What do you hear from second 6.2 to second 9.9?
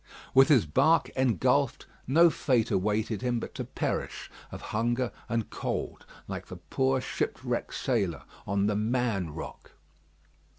like the poor shipwrecked sailor on "The Man Rock."